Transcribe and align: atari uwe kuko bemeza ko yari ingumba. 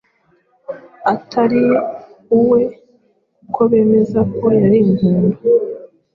atari 1.13 1.63
uwe 2.39 2.61
kuko 3.37 3.61
bemeza 3.71 4.19
ko 4.37 4.45
yari 4.61 4.77
ingumba. 4.85 5.37